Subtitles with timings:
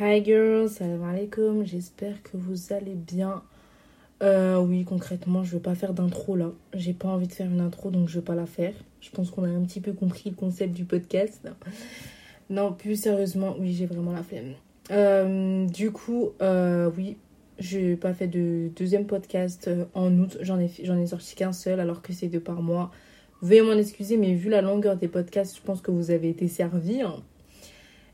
[0.00, 3.42] Hi girls, salam alaikum, j'espère que vous allez bien.
[4.22, 6.52] Euh, oui, concrètement, je vais pas faire d'intro là.
[6.72, 8.74] J'ai pas envie de faire une intro donc je vais pas la faire.
[9.00, 11.48] Je pense qu'on a un petit peu compris le concept du podcast.
[12.48, 14.52] Non, plus sérieusement, oui, j'ai vraiment la flemme.
[14.92, 17.16] Euh, du coup, euh, oui,
[17.58, 20.38] j'ai pas fait de deuxième podcast euh, en août.
[20.42, 22.92] J'en ai, j'en ai sorti qu'un seul alors que c'est deux par mois.
[23.42, 26.46] Veuillez m'en excuser, mais vu la longueur des podcasts, je pense que vous avez été
[26.46, 27.02] servis.
[27.02, 27.16] hein.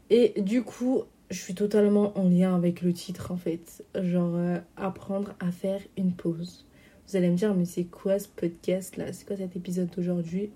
[0.09, 1.05] Et du coup,
[1.35, 3.84] je suis totalement en lien avec le titre en fait.
[4.01, 6.65] Genre, euh, apprendre à faire une pause.
[7.09, 9.12] Vous allez me dire, mais c'est quoi ce podcast là?
[9.12, 10.51] C'est quoi cet épisode d'aujourd'hui?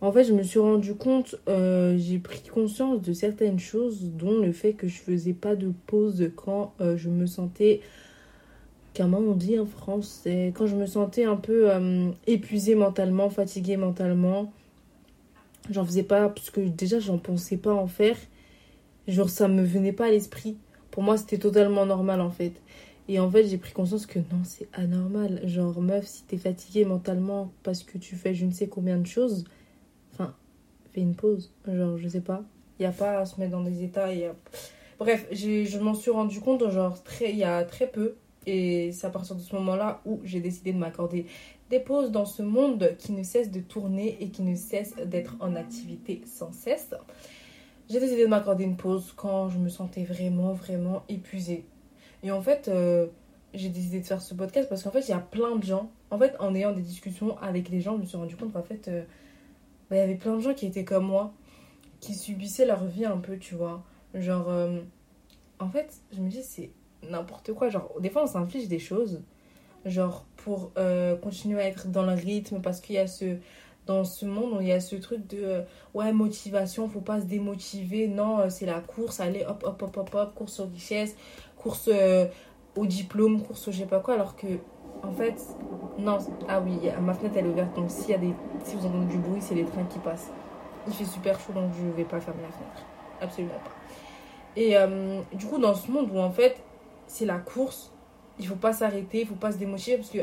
[0.00, 4.38] En fait, je me suis rendu compte, euh, j'ai pris conscience de certaines choses, dont
[4.38, 7.80] le fait que je faisais pas de pause quand euh, je me sentais.
[8.96, 11.70] Comment on dit en français Quand je me sentais un peu
[12.26, 14.52] épuisée mentalement, fatiguée mentalement.
[15.70, 18.16] J'en faisais pas, parce que déjà, j'en pensais pas en faire.
[19.10, 20.56] Genre, ça me venait pas à l'esprit.
[20.90, 22.52] Pour moi, c'était totalement normal en fait.
[23.08, 25.40] Et en fait, j'ai pris conscience que non, c'est anormal.
[25.44, 29.06] Genre, meuf, si t'es fatiguée mentalement parce que tu fais je ne sais combien de
[29.06, 29.44] choses,
[30.12, 30.34] enfin,
[30.92, 31.52] fais une pause.
[31.66, 32.44] Genre, je sais pas.
[32.78, 34.14] Il a pas à se mettre dans des états.
[34.14, 34.34] Y a...
[34.98, 38.14] Bref, je m'en suis rendu compte, genre, très, il y a très peu.
[38.46, 41.26] Et c'est à partir de ce moment-là où j'ai décidé de m'accorder
[41.68, 45.36] des pauses dans ce monde qui ne cesse de tourner et qui ne cesse d'être
[45.40, 46.94] en activité sans cesse.
[47.90, 51.64] J'ai décidé de m'accorder une pause quand je me sentais vraiment, vraiment épuisée.
[52.22, 53.08] Et en fait, euh,
[53.52, 55.90] j'ai décidé de faire ce podcast parce qu'en fait, il y a plein de gens.
[56.12, 58.62] En fait, en ayant des discussions avec les gens, je me suis rendu compte qu'en
[58.62, 59.02] fait, euh,
[59.90, 61.32] bah, il y avait plein de gens qui étaient comme moi,
[61.98, 63.82] qui subissaient leur vie un peu, tu vois.
[64.14, 64.78] Genre, euh,
[65.58, 66.70] en fait, je me dis, c'est
[67.10, 67.70] n'importe quoi.
[67.70, 69.20] Genre, des fois, on s'inflige des choses,
[69.84, 70.72] genre, pour
[71.22, 73.36] continuer à être dans le rythme parce qu'il y a ce.
[73.86, 75.62] Dans ce monde, il y a ce truc de euh,
[75.94, 78.08] ouais, motivation, faut pas se démotiver.
[78.08, 81.16] Non, euh, c'est la course, allez, hop, hop, hop, hop, hop, course aux richesses,
[81.56, 82.26] course euh,
[82.76, 84.14] au diplôme, course au je sais pas quoi.
[84.14, 84.46] Alors que,
[85.02, 85.42] en fait,
[85.98, 88.32] non, ah oui, ma fenêtre elle est ouverte, donc s'il y a des,
[88.64, 90.30] si vous entendez du bruit, c'est les trains qui passent.
[90.86, 92.86] Il fait super chaud, donc je vais pas fermer la fenêtre.
[93.20, 93.70] Absolument pas.
[94.56, 96.56] Et euh, du coup, dans ce monde où en fait,
[97.06, 97.92] c'est la course,
[98.38, 100.20] il faut pas s'arrêter, il faut pas se démotiver parce que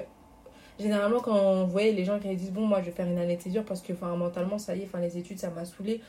[0.79, 3.37] généralement quand on voyait les gens qui disent bon moi je vais faire une année
[3.37, 6.01] de parce que mentalement ça y est les études ça m'a saoulé.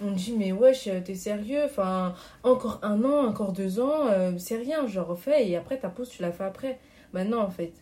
[0.00, 1.62] On dit mais wesh t'es sérieux?
[1.64, 5.88] Enfin encore un an encore deux ans euh, c'est rien je refais et après ta
[5.88, 6.78] pause tu la fais après.
[7.12, 7.72] Maintenant en fait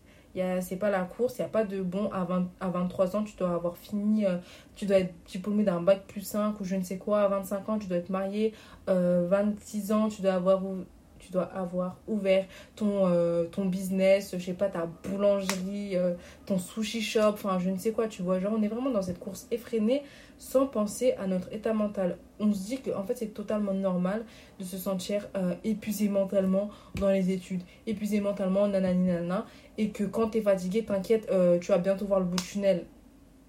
[0.60, 3.24] c'est pas la course il y a pas de bon à, 20 à 23 ans
[3.24, 4.36] tu dois avoir fini euh,
[4.74, 7.68] tu dois être diplômé d'un bac plus 5 ou je ne sais quoi à 25
[7.68, 8.54] ans tu dois être marié
[8.88, 10.62] euh, 26 ans tu dois avoir
[11.32, 16.14] dois avoir ouvert ton, euh, ton business, je sais pas, ta boulangerie, euh,
[16.46, 18.38] ton sushi shop, enfin je ne sais quoi, tu vois.
[18.38, 20.02] Genre, on est vraiment dans cette course effrénée
[20.38, 22.18] sans penser à notre état mental.
[22.38, 24.24] On se dit que en fait, c'est totalement normal
[24.58, 29.46] de se sentir euh, épuisé mentalement dans les études, épuisé mentalement, nanani nanana,
[29.78, 32.84] et que quand t'es fatigué, t'inquiète, tu vas bientôt voir le bout du tunnel.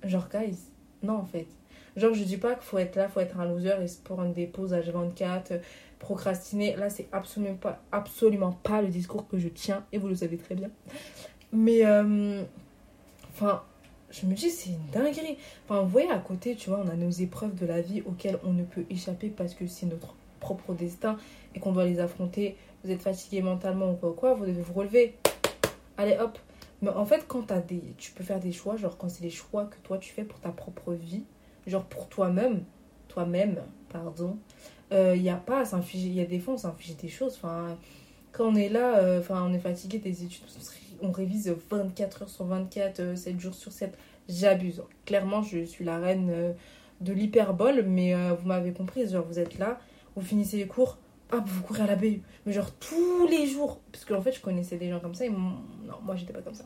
[0.04, 0.58] Genre, guys,
[1.02, 1.48] non en fait.
[1.96, 4.34] Genre, je dis pas qu'il faut être là, faut être un loser et se prendre
[4.34, 5.58] des pauses H24, euh,
[6.04, 6.76] procrastiner.
[6.76, 10.38] Là, c'est absolument pas, absolument pas le discours que je tiens et vous le savez
[10.38, 10.70] très bien.
[11.52, 12.44] Mais, euh,
[13.32, 13.64] enfin,
[14.12, 15.38] je me dis, c'est une dinguerie.
[15.66, 18.38] Enfin, vous voyez, à côté, tu vois, on a nos épreuves de la vie auxquelles
[18.44, 21.18] on ne peut échapper parce que c'est notre propre destin
[21.56, 22.58] et qu'on doit les affronter.
[22.84, 25.16] Vous êtes fatigué mentalement ou quoi, ou quoi, vous devez vous relever.
[25.98, 26.38] Allez, hop.
[26.82, 29.30] Mais en fait, quand t'as des, tu peux faire des choix, genre quand c'est les
[29.30, 31.24] choix que toi tu fais pour ta propre vie,
[31.66, 32.66] genre pour toi-même,
[33.08, 34.38] toi-même, pardon,
[35.16, 36.08] il n'y a pas à s'infliger.
[36.08, 37.36] Il y a des fois, on s'inflige des choses.
[37.36, 37.78] Enfin,
[38.32, 41.12] quand on est là, euh, enfin, on est fatigué des études, on, se ré- on
[41.12, 43.98] révise 24 heures sur 24, euh, 7 jours sur 7.
[44.30, 44.82] J'abuse.
[45.06, 46.54] Clairement, je suis la reine euh,
[47.02, 49.08] de l'hyperbole, mais euh, vous m'avez compris.
[49.08, 49.80] Genre, vous êtes là,
[50.16, 50.98] vous finissez les cours,
[51.32, 52.22] vous courez à la BU.
[52.46, 53.82] Mais genre, tous les jours.
[53.92, 55.26] Parce qu'en fait, je connaissais des gens comme ça.
[55.26, 55.58] Et non,
[56.04, 56.66] moi, j'étais pas comme ça.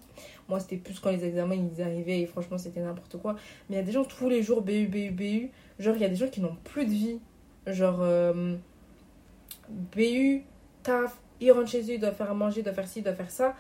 [0.50, 3.36] Moi, c'était plus quand les examens ils arrivaient et franchement, c'était n'importe quoi.
[3.70, 5.52] Mais il y a des gens tous les jours, BU, BU, BU.
[5.80, 7.20] Genre, il y a des gens qui n'ont plus de vie.
[7.68, 8.56] Genre, euh,
[9.70, 10.44] BU,
[10.84, 13.04] taf, il rentre chez eux, il doit faire à manger, il doit faire ci, il
[13.04, 13.56] doit faire ça.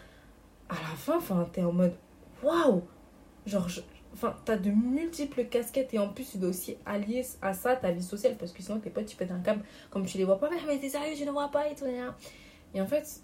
[0.70, 1.94] À la fin, enfin, t'es en mode
[2.42, 2.84] waouh!
[3.46, 3.68] Genre,
[4.14, 7.92] enfin, t'as de multiples casquettes et en plus, tu dois aussi allier à ça ta
[7.92, 10.40] vie sociale parce que sinon, tes potes, tu pètes un câble comme tu les vois
[10.40, 10.50] pas.
[10.50, 11.86] Mais, t'es sérieux, je ne vois pas et tout.
[12.74, 13.22] Et en fait,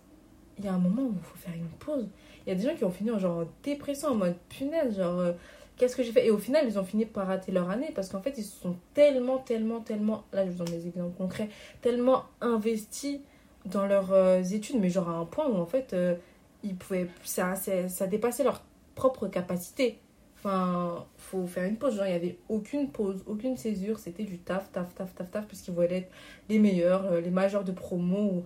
[0.57, 2.07] il y a un moment où il faut faire une pause.
[2.45, 4.97] Il y a des gens qui ont fini en genre en dépression, en mode punaise,
[4.97, 5.19] genre.
[5.19, 5.33] euh,
[5.77, 6.27] Qu'est-ce que j'ai fait?
[6.27, 8.61] Et au final, ils ont fini par rater leur année parce qu'en fait, ils se
[8.61, 11.49] sont tellement, tellement, tellement, là je vous donne des exemples concrets,
[11.81, 13.19] tellement investis
[13.65, 16.15] dans leurs euh, études, mais genre à un point où en fait, euh,
[16.63, 18.63] ils pouvaient, ça, ça, dépassait leur
[18.95, 19.99] propre capacité.
[20.37, 21.95] Enfin, faut faire une pause.
[21.95, 23.97] Genre, il n'y avait aucune pause, aucune césure.
[23.97, 26.11] C'était du taf, taf, taf, taf, taf, puisqu'ils voulaient être
[26.49, 28.43] les meilleurs, euh, les majeurs de promo ou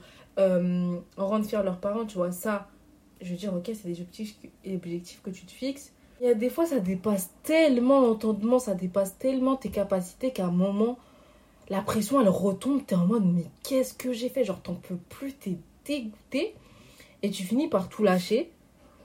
[1.18, 2.32] rendre fiers leurs parents, tu vois.
[2.32, 2.70] Ça,
[3.22, 5.92] je veux dire, ok, c'est des objectifs que tu te fixes.
[6.20, 10.48] Il y a des fois, ça dépasse tellement l'entendement, ça dépasse tellement tes capacités qu'à
[10.48, 10.98] un moment,
[11.70, 12.86] la pression, elle retombe.
[12.86, 14.44] T'es en mode, mais qu'est-ce que j'ai fait?
[14.44, 16.56] Genre, t'en peux plus, t'es dégoûté.
[17.22, 18.52] Et tu finis par tout lâcher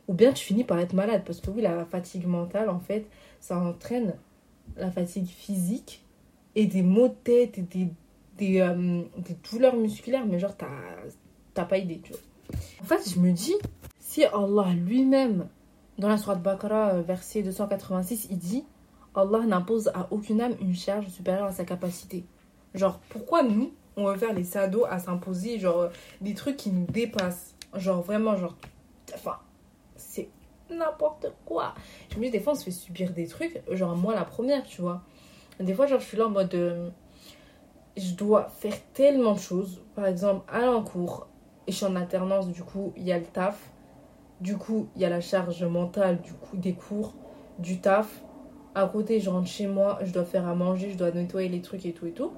[0.09, 1.23] ou bien tu finis par être malade.
[1.27, 3.07] Parce que oui, la fatigue mentale, en fait,
[3.41, 4.15] ça entraîne
[4.77, 6.03] la fatigue physique
[6.55, 7.89] et des maux de tête et des,
[8.39, 12.21] des, euh, des douleurs musculaires, mais genre, t'as pas idée, tu vois.
[12.81, 13.55] En fait, je me dis,
[13.99, 15.49] si Allah lui-même,
[15.99, 18.65] dans la Sourate Baqarah, euh, verset 286, il dit
[19.15, 22.25] Allah n'impose à aucune âme une charge supérieure à sa capacité.
[22.75, 25.91] Genre, pourquoi nous, on veut faire les sados à s'imposer, genre,
[26.21, 27.55] des trucs qui nous dépassent?
[27.75, 28.57] Genre, vraiment, genre,
[29.15, 29.39] enfin,
[29.97, 30.31] c'est
[30.71, 31.75] n'importe quoi.
[32.11, 33.63] Je me dis, des fois, on se fait subir des trucs.
[33.71, 35.03] Genre, moi, la première, tu vois.
[35.61, 36.55] Des fois, genre, je suis là en mode.
[36.55, 36.89] Euh,
[37.97, 39.83] je dois faire tellement de choses.
[39.95, 41.29] Par exemple, aller en cours.
[41.67, 43.72] Et je suis en alternance, du coup, il y a le taf.
[44.43, 47.15] Du coup, il y a la charge mentale du coup, des cours,
[47.59, 48.23] du taf.
[48.75, 51.63] À côté, je rentre chez moi, je dois faire à manger, je dois nettoyer les
[51.63, 52.33] trucs et tout et tout.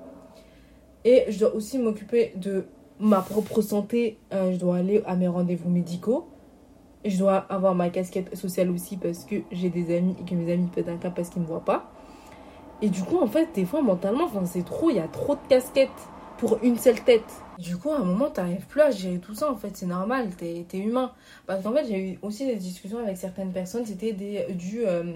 [1.05, 2.67] Et je dois aussi m'occuper de
[3.01, 4.19] ma propre santé.
[4.33, 6.29] Euh, je dois aller à mes rendez-vous médicaux
[7.05, 10.53] je dois avoir ma casquette sociale aussi parce que j'ai des amis et que mes
[10.53, 11.91] amis pètent un cas parce qu'ils ne me voient pas.
[12.83, 15.41] Et du coup, en fait, des fois, mentalement, c'est trop, il y a trop de
[15.49, 15.91] casquettes
[16.39, 17.25] pour une seule tête.
[17.59, 20.31] Du coup, à un moment, t'arrives plus à gérer tout ça, en fait, c'est normal,
[20.37, 21.13] t'es es humain.
[21.47, 25.13] Parce qu'en fait, j'ai eu aussi des discussions avec certaines personnes, c'était du euh,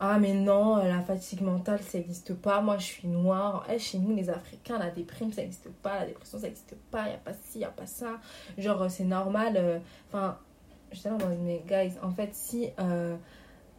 [0.00, 2.60] Ah, mais non, la fatigue mentale, ça n'existe pas.
[2.60, 3.66] Moi, je suis noire.
[3.72, 6.00] Eh, chez nous, les Africains, la déprime, ça n'existe pas.
[6.00, 7.04] La dépression, ça n'existe pas.
[7.04, 8.18] N'y a pas ci, n'y a pas ça.
[8.58, 9.54] Genre, c'est normal.
[9.56, 9.78] Euh,
[10.08, 10.38] enfin,
[10.90, 13.16] j'étais là mais guys, en fait, si euh,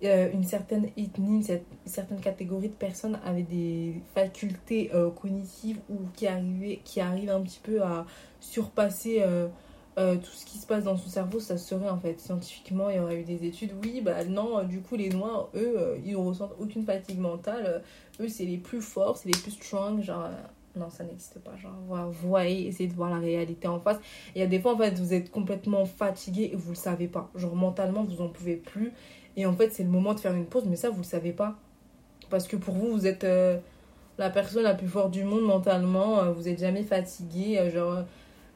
[0.04, 6.00] euh, une certaine ethnie, une certaine catégorie de personnes avaient des facultés euh, cognitives ou
[6.14, 6.28] qui,
[6.84, 8.06] qui arrivent un petit peu à
[8.40, 9.24] surpasser
[9.96, 13.00] tout ce qui se passe dans son cerveau, ça serait en fait scientifiquement, il y
[13.00, 13.74] aurait eu des études.
[13.84, 17.84] Oui, bah non, du coup, les noirs, eux, ils ne ressentent aucune fatigue mentale.
[18.20, 20.30] Eux, c'est les plus forts, c'est les plus strong, genre
[20.76, 21.56] non, ça n'existe pas.
[21.58, 21.72] Genre,
[22.12, 24.00] voyez, essayez de voir la réalité en face.
[24.36, 27.08] Il y a des fois, en fait, vous êtes complètement fatigué et vous le savez
[27.08, 27.30] pas.
[27.36, 28.92] Genre, mentalement, vous en pouvez plus.
[29.36, 31.32] Et en fait, c'est le moment de faire une pause, mais ça, vous le savez
[31.32, 31.56] pas.
[32.30, 33.58] Parce que pour vous, vous êtes euh,
[34.18, 36.20] la personne la plus forte du monde mentalement.
[36.20, 37.58] Euh, vous êtes jamais fatigué.
[37.60, 38.04] Euh, genre,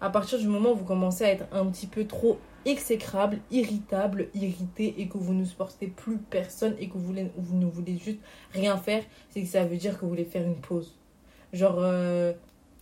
[0.01, 4.27] à partir du moment où vous commencez à être un petit peu trop exécrable, irritable,
[4.35, 8.19] irrité et que vous ne supportez plus personne et que vous, voulez, ne voulez juste
[8.53, 10.93] rien faire, c'est que ça veut dire que vous voulez faire une pause.
[11.53, 12.33] Genre, euh,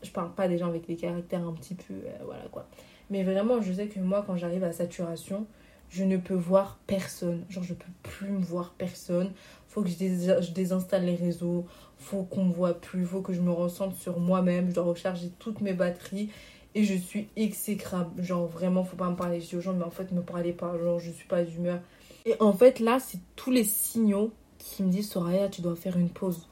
[0.02, 1.94] je parle pas des gens avec des caractères un petit peu.
[2.26, 2.68] Voilà quoi.
[3.10, 5.46] Mais vraiment, je sais que moi, quand j'arrive à saturation,
[5.90, 7.46] je ne peux voir personne.
[7.50, 9.32] Genre, je peux plus me voir personne.
[9.68, 11.66] Faut que je, je désinstalle les réseaux.
[11.98, 13.06] Faut qu'on me voit plus.
[13.06, 14.70] Faut que je me recentre sur moi-même.
[14.70, 16.30] Je dois recharger toutes mes batteries.
[16.74, 18.22] Et je suis exécrable.
[18.22, 19.74] Genre, vraiment, faut pas me parler aux gens.
[19.74, 20.78] Mais en fait, me parlez pas.
[20.78, 21.80] Genre, je suis pas d'humeur.
[22.26, 25.98] Et en fait, là, c'est tous les signaux qui me disent Soraya, tu dois faire
[25.98, 26.48] une pause.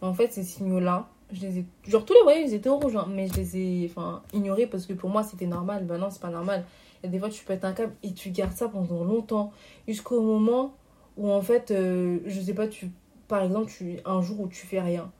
[0.00, 2.94] Mais en fait, ces signaux-là, je les ai genre tous les voyages ils étaient rouge
[2.96, 6.10] hein, mais je les ai enfin ignorés parce que pour moi c'était normal ben non
[6.10, 6.64] c'est pas normal
[7.02, 9.52] et des fois tu être un câble et tu gardes ça pendant longtemps
[9.86, 10.74] jusqu'au moment
[11.16, 12.90] où en fait euh, je sais pas tu
[13.28, 15.10] par exemple tu un jour où tu fais rien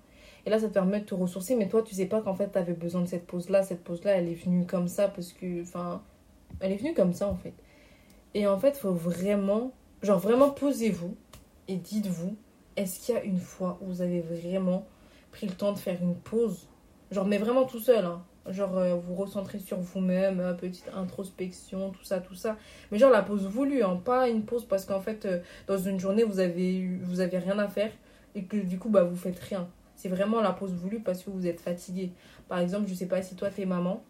[0.44, 2.52] et là ça te permet de te ressourcer mais toi tu sais pas qu'en fait
[2.52, 5.08] tu avais besoin de cette pause là cette pause là elle est venue comme ça
[5.08, 6.02] parce que enfin
[6.60, 7.54] elle est venue comme ça en fait
[8.34, 9.72] et en fait faut vraiment
[10.02, 11.16] genre vraiment posez-vous
[11.68, 12.36] et dites-vous
[12.76, 14.86] est-ce qu'il y a une fois où vous avez vraiment
[15.32, 16.68] pris le temps de faire une pause?
[17.10, 18.04] Genre, mais vraiment tout seul.
[18.04, 18.22] Hein.
[18.48, 22.56] Genre, euh, vous recentrez sur vous-même, euh, petite introspection, tout ça, tout ça.
[22.90, 25.98] Mais genre, la pause voulue, hein, pas une pause parce qu'en fait, euh, dans une
[25.98, 27.90] journée, vous avez, vous avez rien à faire
[28.34, 29.68] et que du coup, bah, vous faites rien.
[29.96, 32.12] C'est vraiment la pause voulue parce que vous êtes fatigué.
[32.48, 34.02] Par exemple, je sais pas si toi, t'es maman.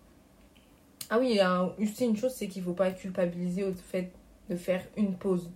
[1.09, 1.39] Ah oui,
[1.81, 4.11] aussi une chose, c'est qu'il faut pas culpabiliser au fait
[4.51, 5.51] de faire une pause,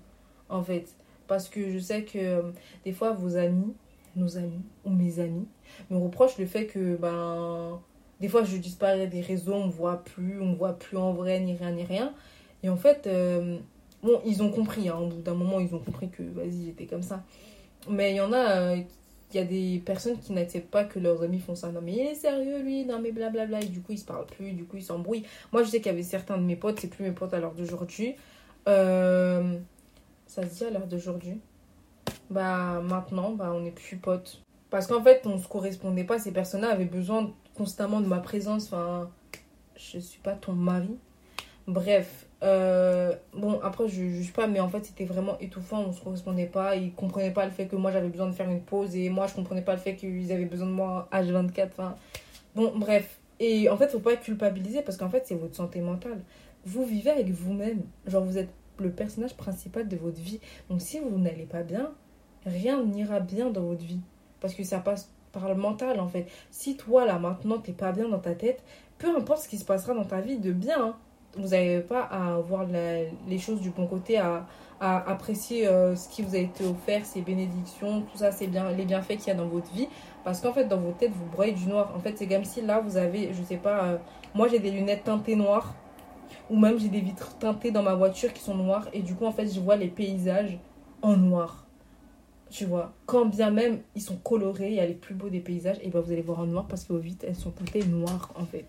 [0.49, 0.94] en fait.
[1.26, 2.52] Parce que je sais que
[2.84, 3.75] des fois, vos amis,
[4.16, 5.46] nos amis ou mes amis
[5.90, 7.80] me reprochent le fait que ben
[8.20, 11.12] des fois je disparais des réseaux, on me voit plus, on me voit plus en
[11.12, 12.12] vrai, ni rien, ni rien.
[12.62, 13.58] Et en fait, euh,
[14.02, 16.86] bon, ils ont compris, hein, au bout d'un moment, ils ont compris que vas-y, j'étais
[16.86, 17.22] comme ça.
[17.88, 18.76] Mais il y en a, euh,
[19.32, 21.70] il y a des personnes qui n'acceptent pas que leurs amis font ça.
[21.70, 23.62] Non, mais il est sérieux, lui, non, mais blablabla.
[23.62, 25.24] Et du coup, ils se parlent plus, du coup, ils s'embrouillent.
[25.52, 27.40] Moi, je sais qu'il y avait certains de mes potes, c'est plus mes potes à
[27.40, 28.16] l'heure d'aujourd'hui.
[28.68, 29.56] Euh,
[30.26, 31.38] ça se dit à l'heure d'aujourd'hui?
[32.28, 34.42] Bah maintenant, bah, on n'est plus potes.
[34.68, 36.18] Parce qu'en fait, on se correspondait pas.
[36.18, 38.66] Ces personnes-là avaient besoin constamment de ma présence.
[38.66, 39.11] Enfin,
[39.76, 40.97] je suis pas ton mari.
[41.66, 45.80] Bref, euh, bon, après, je juge pas, mais en fait, c'était vraiment étouffant.
[45.83, 46.76] On se correspondait pas.
[46.76, 49.26] Ils comprenaient pas le fait que moi, j'avais besoin de faire une pause et moi,
[49.26, 51.66] je comprenais pas le fait qu'ils avaient besoin de moi H24.
[51.66, 51.97] Enfin,
[52.54, 53.21] bon, bref.
[53.38, 56.21] Et en fait, faut pas culpabiliser parce qu'en fait, c'est votre santé mentale.
[56.64, 57.83] Vous vivez avec vous-même.
[58.07, 60.40] Genre, vous êtes le personnage principal de votre vie.
[60.69, 61.92] Donc, si vous n'allez pas bien,
[62.47, 64.00] rien n'ira bien dans votre vie.
[64.40, 66.26] Parce que ça passe par le mental, en fait.
[66.50, 68.62] Si toi, là, maintenant, t'es pas bien dans ta tête,
[68.99, 70.96] peu importe ce qui se passera dans ta vie de bien, hein,
[71.37, 74.46] vous n'avez pas à voir les choses du bon côté, à,
[74.80, 78.72] à apprécier euh, ce qui vous a été offert, ces bénédictions, tout ça, c'est bien,
[78.72, 79.88] les bienfaits qu'il y a dans votre vie.
[80.25, 81.92] Parce qu'en fait, dans votre tête, vous broyez du noir.
[81.94, 83.99] En fait, c'est comme si là, vous avez, je sais pas, euh,
[84.34, 85.75] moi j'ai des lunettes teintées noires,
[86.49, 89.26] ou même j'ai des vitres teintées dans ma voiture qui sont noires, et du coup,
[89.26, 90.58] en fait, je vois les paysages
[91.02, 91.66] en noir.
[92.50, 95.40] Tu vois, quand bien même ils sont colorés, il y a les plus beaux des
[95.40, 97.85] paysages, et ben vous allez voir en noir parce que vos vitres elles sont teintées
[97.85, 98.66] noires en fait.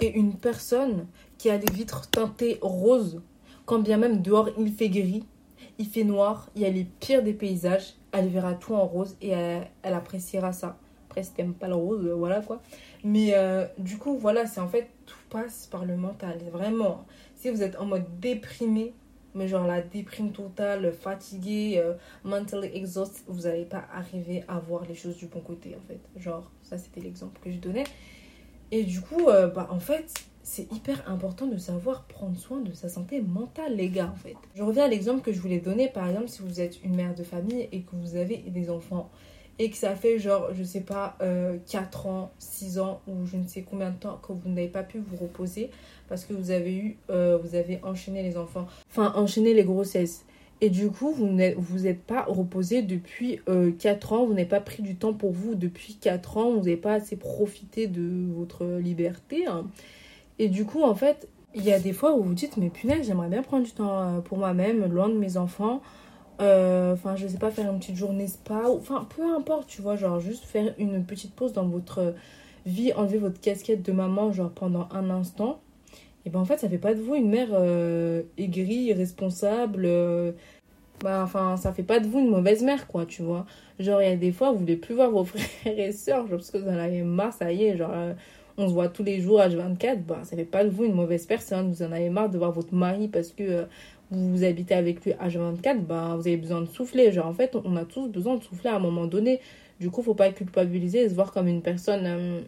[0.00, 1.06] Et une personne
[1.38, 3.22] qui a des vitres teintées roses,
[3.66, 5.24] quand bien même dehors il fait gris,
[5.78, 9.16] il fait noir, il y a les pires des paysages, elle verra tout en rose
[9.22, 10.76] et elle, appréciera ça.
[11.08, 12.60] Après, si t'aimes pas le rose, euh, voilà quoi.
[13.02, 16.38] Mais euh, du coup, voilà, c'est en fait, tout passe par le mental.
[16.52, 17.04] Vraiment,
[17.36, 18.92] si vous êtes en mode déprimé,
[19.34, 21.94] mais genre la déprime totale, fatigué, euh,
[22.24, 26.00] mentally exhausted, vous n'allez pas arriver à voir les choses du bon côté en fait.
[26.20, 27.84] Genre, ça c'était l'exemple que je donnais.
[28.72, 32.72] Et du coup, euh, bah, en fait, c'est hyper important de savoir prendre soin de
[32.72, 34.36] sa santé mentale, les gars, en fait.
[34.54, 37.14] Je reviens à l'exemple que je voulais donner, par exemple, si vous êtes une mère
[37.14, 39.10] de famille et que vous avez des enfants
[39.60, 43.36] et que ça fait genre, je sais pas, 4 euh, ans, 6 ans ou je
[43.36, 45.70] ne sais combien de temps que vous n'avez pas pu vous reposer
[46.08, 50.24] parce que vous avez eu, euh, vous avez enchaîné les enfants, enfin enchaîné les grossesses.
[50.62, 53.40] Et du coup, vous n'êtes vous êtes pas reposé depuis
[53.78, 56.60] 4 euh, ans, vous n'avez pas pris du temps pour vous depuis 4 ans, vous
[56.60, 59.46] n'avez pas assez profité de votre liberté.
[59.46, 59.66] Hein.
[60.38, 63.06] Et du coup, en fait, il y a des fois où vous dites, mais punaise,
[63.06, 65.82] j'aimerais bien prendre du temps euh, pour moi-même, loin de mes enfants.
[66.40, 69.96] Euh, enfin, je sais pas, faire une petite journée spa, enfin, peu importe, tu vois,
[69.96, 72.14] genre juste faire une petite pause dans votre
[72.66, 75.60] vie, enlever votre casquette de maman, genre pendant un instant
[76.26, 79.84] et ben en fait ça fait pas de vous une mère euh, aigrie, irresponsable.
[79.86, 80.32] Euh,
[81.02, 83.46] bah enfin ça fait pas de vous une mauvaise mère quoi, tu vois.
[83.78, 86.38] Genre il y a des fois vous voulez plus voir vos frères et sœurs genre
[86.38, 88.12] parce que vous en avez marre, ça y est, genre euh,
[88.58, 90.94] on se voit tous les jours à 24, bah ça fait pas de vous une
[90.94, 93.66] mauvaise personne, vous en avez marre de voir votre mari parce que
[94.10, 97.56] vous habitez avec lui à 24, bah vous avez besoin de souffler, genre en fait
[97.64, 99.40] on a tous besoin de souffler à un moment donné.
[99.78, 102.44] Du coup, faut pas culpabiliser et se voir comme une personne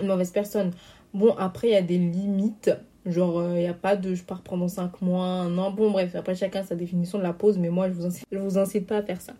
[0.00, 0.72] une mauvaise personne.
[1.14, 2.70] Bon, après, il y a des limites.
[3.04, 6.14] Genre, il euh, n'y a pas de je pars pendant 5 mois, non Bon, bref,
[6.16, 8.98] après, chacun sa définition de la pause, mais moi, je vous je vous incite pas
[8.98, 9.34] à faire ça.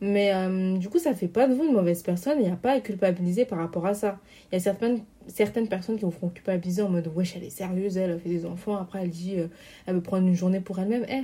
[0.00, 2.38] Mais euh, du coup, ça fait pas de vous une mauvaise personne.
[2.40, 4.18] Il n'y a pas à culpabiliser par rapport à ça.
[4.50, 7.50] Il y a certaines, certaines personnes qui vous feront culpabiliser en mode Wesh, elle est
[7.50, 8.76] sérieuse, elle, a fait des enfants.
[8.76, 9.48] Après, elle dit euh,
[9.86, 11.06] Elle veut prendre une journée pour elle-même.
[11.08, 11.22] Eh,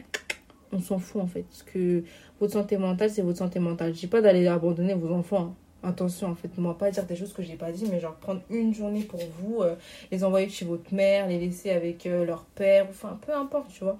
[0.73, 1.43] on s'en fout en fait.
[1.43, 2.02] Parce que
[2.41, 3.95] votre santé mentale, c'est votre santé mentale.
[3.95, 5.41] Je dis pas d'aller abandonner vos enfants.
[5.41, 8.14] Hein attention en fait moi pas dire des choses que j'ai pas dit mais genre
[8.14, 9.75] prendre une journée pour vous euh,
[10.12, 13.99] les envoyer chez votre mère les laisser avec leur père enfin peu importe tu vois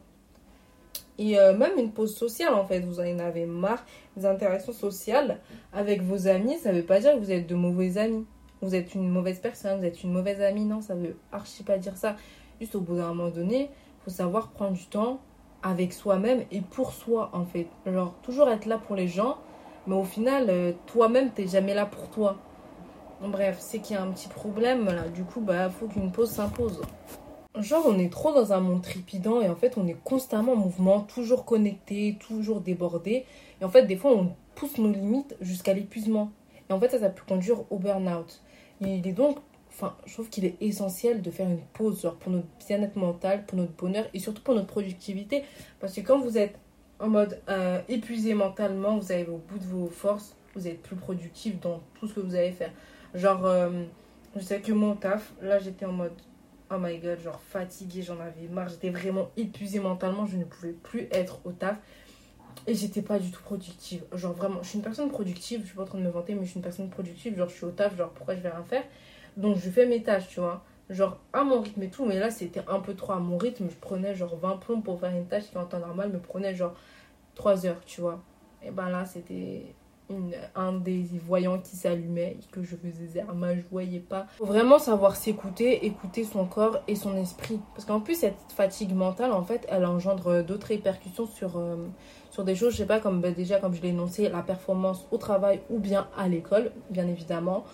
[1.31, 3.85] et euh, même une pause sociale en fait vous en avez marre
[4.17, 5.41] des interactions sociales
[5.73, 8.26] avec vos amis ça veut pas dire que vous êtes de mauvais amis
[8.61, 11.79] vous êtes une mauvaise personne vous êtes une mauvaise amie non ça veut archi pas
[11.79, 12.17] dire ça
[12.61, 13.71] juste au bout d'un moment donné
[14.05, 15.21] faut savoir prendre du temps
[15.62, 19.38] avec soi-même et pour soi en fait genre toujours être là pour les gens
[19.87, 22.37] mais au final, euh, toi-même, t'es jamais là pour toi.
[23.21, 25.09] Bref, c'est qu'il y a un petit problème là.
[25.09, 26.81] Du coup, bah, faut qu'une pause s'impose.
[27.61, 30.56] Genre, on est trop dans un monde trépidant et en fait, on est constamment en
[30.56, 33.26] mouvement, toujours connecté, toujours débordé.
[33.61, 36.32] Et en fait, des fois, on pousse nos limites jusqu'à l'épuisement.
[36.71, 38.40] Et en fait, ça, ça peut conduire au burn-out.
[38.80, 39.37] Il est donc,
[39.68, 43.44] enfin, je trouve qu'il est essentiel de faire une pause, genre pour notre bien-être mental,
[43.44, 45.44] pour notre bonheur et surtout pour notre productivité.
[45.78, 46.59] Parce que quand vous êtes
[47.00, 50.97] en mode euh, épuisé mentalement, vous avez au bout de vos forces, vous êtes plus
[50.97, 52.73] productif dans tout ce que vous allez faire.
[53.14, 53.85] Genre, euh,
[54.37, 56.12] je sais que mon taf, là j'étais en mode
[56.73, 60.73] oh my god, genre fatiguée, j'en avais marre, j'étais vraiment épuisée mentalement, je ne pouvais
[60.73, 61.76] plus être au taf.
[62.67, 64.05] Et j'étais pas du tout productive.
[64.12, 66.35] Genre vraiment, je suis une personne productive, je suis pas en train de me vanter,
[66.35, 67.37] mais je suis une personne productive.
[67.37, 68.85] Genre, je suis au taf, genre pourquoi je vais rien faire?
[69.37, 70.64] Donc, je fais mes tâches, tu vois.
[70.88, 73.69] Genre, à mon rythme et tout, mais là, c'était un peu trop à mon rythme.
[73.69, 76.55] Je prenais genre 20 plombs pour faire une tâche qui en temps normal me prenait
[76.55, 76.75] genre
[77.35, 78.23] 3 heures, tu vois.
[78.62, 79.75] Et ben là, c'était
[80.54, 84.26] un des voyants qui s'allumait que je faisais moi je voyais pas.
[84.38, 87.61] Faut vraiment savoir s'écouter, écouter son corps et son esprit.
[87.75, 91.76] Parce qu'en plus, cette fatigue mentale, en fait, elle engendre d'autres répercussions sur, euh,
[92.31, 95.07] sur des choses, je sais pas, comme bah, déjà, comme je l'ai énoncé, la performance
[95.11, 97.64] au travail ou bien à l'école, bien évidemment.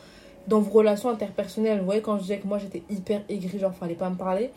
[0.49, 1.79] Dans vos relations interpersonnelles.
[1.79, 4.51] Vous voyez, quand je disais que moi j'étais hyper aigrie, genre fallait pas me parler,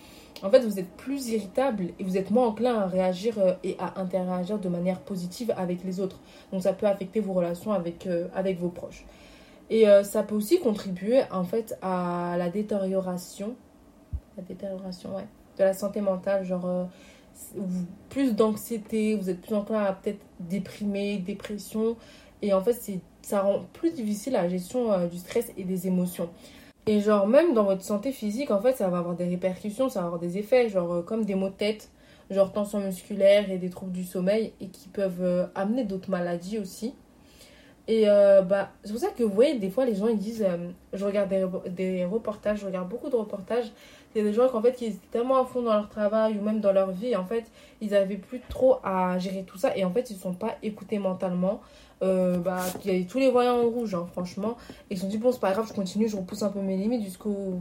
[0.43, 3.75] en fait, vous êtes plus irritable et vous êtes moins enclin à réagir euh, et
[3.77, 6.19] à interagir de manière positive avec les autres.
[6.51, 9.05] Donc, ça peut affecter vos relations avec, euh, avec vos proches.
[9.69, 13.55] Et euh, ça peut aussi contribuer, en fait, à la détérioration.
[14.35, 15.27] La ouais.
[15.57, 16.89] De la santé mentale, genre.
[18.09, 21.97] plus d'anxiété, vous êtes plus enclin à peut-être déprimer, dépression.
[22.41, 22.79] Et en fait,
[23.21, 26.29] ça rend plus difficile la gestion du stress et des émotions.
[26.87, 29.99] Et genre, même dans votre santé physique, en fait, ça va avoir des répercussions, ça
[29.99, 31.91] va avoir des effets, genre euh, comme des maux de tête,
[32.31, 36.57] genre tension musculaire et des troubles du sommeil, et qui peuvent euh, amener d'autres maladies
[36.57, 36.95] aussi.
[37.87, 40.45] Et euh, bah, c'est pour ça que vous voyez, des fois, les gens ils disent
[40.93, 43.71] Je regarde des, des, reportages, je regarde beaucoup de reportages.
[44.15, 46.41] A des gens qui, en fait, qui étaient tellement à fond dans leur travail ou
[46.41, 47.45] même dans leur vie, en fait,
[47.79, 50.57] ils n'avaient plus trop à gérer tout ça, et en fait, ils ne sont pas
[50.63, 51.61] écoutés mentalement.
[52.01, 54.57] Euh, bah, il y avait tous les voyants en rouge, hein, franchement.
[54.89, 56.61] Et ils se sont dit, bon, c'est pas grave, je continue, je repousse un peu
[56.61, 57.59] mes limites jusqu'au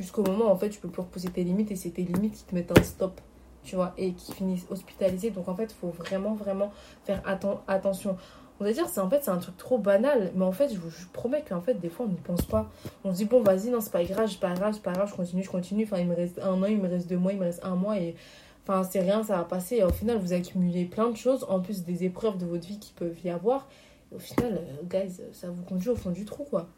[0.00, 2.44] jusqu'au moment en fait, tu peux plus repousser tes limites et c'est tes limites qui
[2.44, 3.20] te mettent un stop,
[3.62, 5.30] tu vois, et qui finissent hospitalisés.
[5.30, 6.72] Donc en fait, il faut vraiment, vraiment
[7.04, 7.22] faire
[7.68, 8.16] attention.
[8.58, 10.78] On va dire, c'est en fait, c'est un truc trop banal, mais en fait, je
[10.78, 12.70] vous promets qu'en fait, des fois, on n'y pense pas.
[13.04, 15.08] On se dit, bon, vas-y, non, c'est pas grave, c'est pas grave, c'est pas grave,
[15.08, 15.84] je continue, je continue.
[15.84, 17.76] Enfin, il me reste un an, il me reste deux mois, il me reste un
[17.76, 18.16] mois et.
[18.62, 19.76] Enfin, c'est rien, ça va passer.
[19.76, 22.78] Et au final, vous accumulez plein de choses, en plus des épreuves de votre vie
[22.78, 23.66] qui peuvent y avoir
[24.14, 26.68] au final, euh, guys, ça vous conduit au fond du trou, quoi.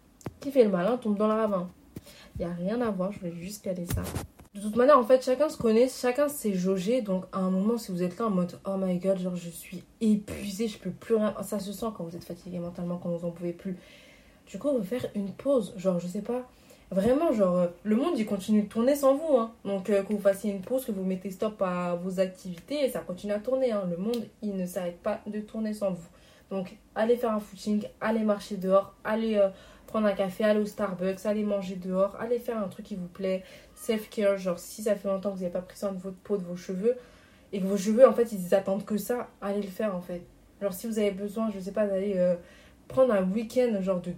[0.40, 1.68] Qui fait le malin tombe dans le ravin.
[2.38, 4.02] Il n'y a rien à voir, je voulais juste caler ça.
[4.54, 7.00] De toute manière, en fait, chacun se connaît, chacun s'est jaugé.
[7.00, 9.48] Donc, à un moment, si vous êtes là en mode Oh my god, genre je
[9.48, 11.34] suis épuisée, je peux plus rien.
[11.42, 13.78] Ça se sent quand vous êtes fatigué mentalement, quand vous en pouvez plus.
[14.46, 15.72] Du coup, on va faire une pause.
[15.76, 16.46] Genre, je sais pas.
[16.92, 19.38] Vraiment, genre, euh, le monde il continue de tourner sans vous.
[19.38, 19.54] Hein.
[19.64, 23.00] Donc, euh, que vous fassiez une pause, que vous mettez stop à vos activités, ça
[23.00, 23.72] continue à tourner.
[23.72, 23.84] Hein.
[23.90, 26.08] Le monde il ne s'arrête pas de tourner sans vous.
[26.50, 29.48] Donc, allez faire un footing, allez marcher dehors, allez euh,
[29.86, 33.08] prendre un café, allez au Starbucks, allez manger dehors, allez faire un truc qui vous
[33.08, 33.42] plaît.
[33.74, 36.36] Self-care, genre si ça fait longtemps que vous n'avez pas pris soin de votre peau,
[36.36, 36.96] de vos cheveux,
[37.54, 40.20] et que vos cheveux, en fait, ils attendent que ça, allez le faire, en fait.
[40.60, 42.34] Genre, si vous avez besoin, je sais pas, d'aller
[42.86, 44.12] prendre un week-end, genre de,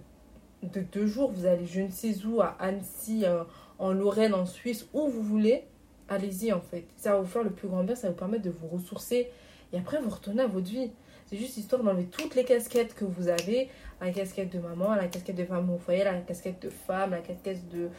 [0.71, 3.43] de deux jours, vous allez je ne sais où, à Annecy, euh,
[3.79, 5.63] en Lorraine, en Suisse, où vous voulez,
[6.09, 6.85] allez-y, en fait.
[6.97, 9.29] Ça va vous faire le plus grand bien, ça va vous permettre de vous ressourcer,
[9.73, 10.91] et après, vous retournez à votre vie.
[11.25, 13.69] C'est juste histoire d'enlever toutes les casquettes que vous avez.
[13.99, 17.21] La casquette de maman, la casquette de femme au foyer, la casquette de femme, la
[17.21, 17.89] casquette de,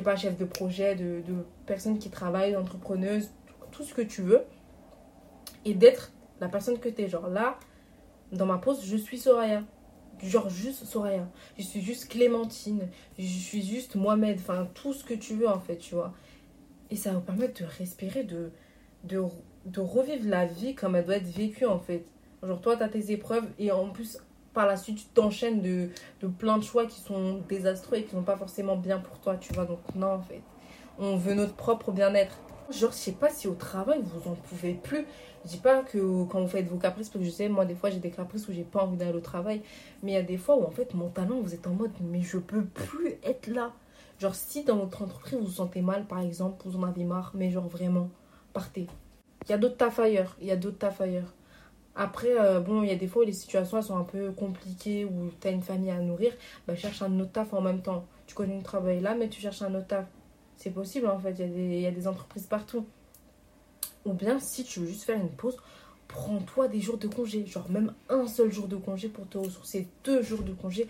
[0.00, 1.34] pas, chef de projet, de, de
[1.66, 3.30] personne qui travaille, d'entrepreneuse,
[3.72, 4.42] tout ce que tu veux.
[5.64, 7.08] Et d'être la personne que tu es.
[7.08, 7.58] Genre là,
[8.30, 9.64] dans ma pause, je suis Soraya.
[10.22, 11.28] Genre juste Soraya.
[11.58, 12.88] Je suis juste Clémentine.
[13.18, 14.38] Je suis juste Mohamed.
[14.38, 16.12] Enfin, tout ce que tu veux en fait, tu vois.
[16.90, 18.50] Et ça va vous permettre de respirer, de,
[19.04, 19.22] de,
[19.66, 22.04] de revivre la vie comme elle doit être vécue en fait.
[22.42, 24.18] Genre, toi, tu as tes épreuves et en plus,
[24.54, 25.88] par la suite, tu t'enchaînes de,
[26.20, 29.36] de plein de choix qui sont désastreux et qui sont pas forcément bien pour toi,
[29.36, 29.64] tu vois.
[29.64, 30.42] Donc, non, en fait.
[30.98, 32.38] On veut notre propre bien-être.
[32.70, 35.06] Genre, je sais pas si au travail, vous en pouvez plus.
[35.44, 37.76] Je dis pas que quand vous faites vos caprices, parce que je sais, moi, des
[37.76, 39.62] fois, j'ai des caprices où j'ai pas envie d'aller au travail.
[40.02, 42.22] Mais il y a des fois où, en fait, mentalement, vous êtes en mode, mais
[42.22, 43.72] je peux plus être là.
[44.18, 47.32] Genre, si dans votre entreprise, vous vous sentez mal, par exemple, vous en avez marre,
[47.34, 48.10] mais genre, vraiment,
[48.52, 48.88] partez.
[49.44, 50.36] Il y a d'autres taf ailleurs.
[50.40, 51.34] Il y a d'autres taf ailleurs.
[51.94, 55.04] Après, euh, bon, il y a des fois où les situations sont un peu compliquées,
[55.04, 56.32] où tu as une famille à nourrir,
[56.66, 58.06] bah, cherche un autre taf en même temps.
[58.26, 60.06] Tu connais une travail là, mais tu cherches un autre taf.
[60.56, 62.86] C'est possible en fait, il y, a des, entreprises partout.
[64.04, 65.56] Ou bien, si tu veux juste faire une pause,
[66.08, 67.44] prends-toi des jours de congé.
[67.46, 70.88] Genre même un seul jour de congé pour te ressourcer, deux jours de congé.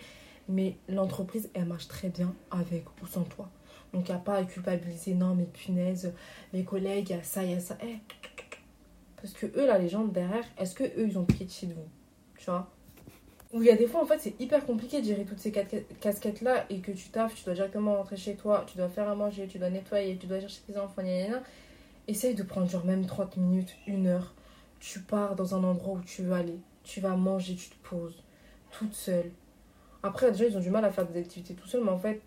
[0.49, 3.49] Mais l'entreprise, elle marche très bien avec ou sans toi.
[3.93, 5.13] Donc, il n'y a pas à culpabiliser.
[5.13, 6.13] Non, mais punaise,
[6.53, 7.77] mes collègues, il y a ça, il y a ça.
[7.83, 7.97] Eh,
[9.21, 11.89] parce que eux, la légende derrière, est-ce que eux, ils ont pitié de vous?
[12.37, 12.69] Tu vois?
[13.53, 15.51] Où il y a des fois, en fait, c'est hyper compliqué de gérer toutes ces
[15.51, 19.15] casquettes-là et que tu taffes, tu dois directement rentrer chez toi, tu dois faire à
[19.15, 21.41] manger, tu dois nettoyer, tu dois chercher tes enfants, gna,
[22.07, 24.33] Essaye de prendre genre même 30 minutes, une heure.
[24.79, 26.59] Tu pars dans un endroit où tu veux aller.
[26.83, 28.23] Tu vas manger, tu te poses.
[28.71, 29.31] Toute seule.
[30.03, 32.21] Après, déjà, ils ont du mal à faire des activités tout seul, mais en fait,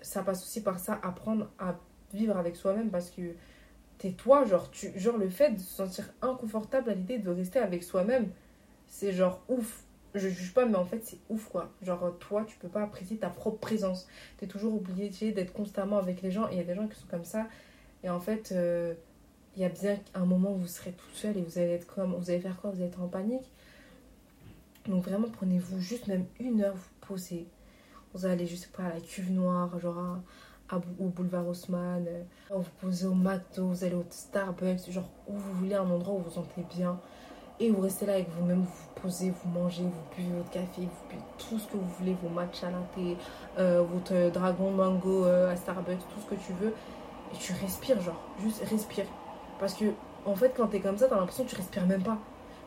[0.00, 1.76] ça passe aussi par ça, apprendre à
[2.12, 3.34] vivre avec soi-même parce que
[4.10, 7.82] toi, genre, tu, genre le fait de se sentir inconfortable à l'idée de rester avec
[7.82, 8.30] soi-même,
[8.88, 9.84] c'est genre ouf.
[10.14, 11.70] Je juge pas, mais en fait, c'est ouf quoi.
[11.82, 14.06] Genre, toi, tu peux pas apprécier ta propre présence.
[14.38, 16.48] Tu es toujours obligé d'être constamment avec les gens.
[16.48, 17.46] Et il y a des gens qui sont comme ça.
[18.04, 18.94] Et en fait, euh,
[19.56, 21.86] il y a bien un moment où vous serez tout seul et vous allez être
[21.86, 22.14] comme.
[22.14, 22.70] Vous allez faire quoi?
[22.70, 23.50] Vous allez être en panique.
[24.86, 27.46] Donc, vraiment, prenez-vous juste même une heure, vous posez.
[28.12, 30.18] Vous allez, je sais pas, à la cuve noire, genre
[30.98, 35.52] au boulevard Haussmann, euh, vous posez au McDo, vous allez au Starbucks, genre où vous
[35.54, 36.98] voulez, un endroit où vous vous sentez bien.
[37.60, 41.08] Et vous restez là avec vous-même, vous posez, vous mangez, vous buvez votre café, vous
[41.08, 43.18] buvez tout ce que vous voulez, vos matchs à latte,
[43.58, 46.74] euh, votre dragon mango euh, à Starbucks, tout ce que tu veux.
[47.32, 49.06] Et tu respires, genre, juste respire.
[49.58, 49.86] Parce que,
[50.26, 52.18] en fait, quand t'es comme ça, t'as l'impression que tu respires même pas.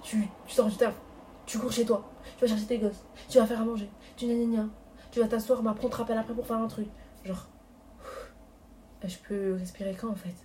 [0.02, 0.93] Tu, tu sors du taf,
[1.45, 2.04] tu cours chez toi,
[2.38, 4.65] tu vas chercher tes gosses, tu vas faire à manger, tu gna
[5.12, 6.88] tu vas t'asseoir, on te rappelle après pour faire un truc.
[7.24, 7.48] Genre,
[9.04, 10.44] je peux respirer quand en fait?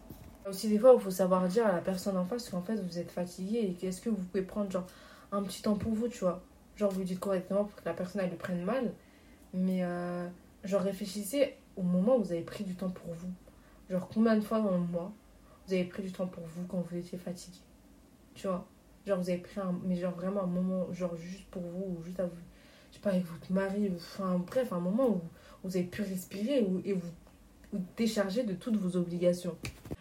[0.50, 2.98] Aussi des fois il faut savoir dire à la personne en face qu'en fait vous
[2.98, 4.86] êtes fatigué et qu'est-ce que vous pouvez prendre genre
[5.32, 6.42] un petit temps pour vous tu vois.
[6.76, 8.92] Genre vous dites correctement pour que la personne elle le prenne mal
[9.54, 10.28] mais euh,
[10.64, 13.30] genre réfléchissez au moment où vous avez pris du temps pour vous.
[13.88, 15.12] Genre combien de fois dans le mois
[15.66, 17.58] vous avez pris du temps pour vous quand vous étiez fatigué
[18.34, 18.66] tu vois.
[19.06, 22.02] Genre vous avez pris un mais genre vraiment un moment genre juste pour vous ou
[22.02, 22.36] juste à vous
[22.90, 25.20] je sais pas avec votre mari enfin bref un moment où
[25.62, 27.10] vous avez pu respirer et vous
[27.72, 29.56] vous décharger de toutes vos obligations.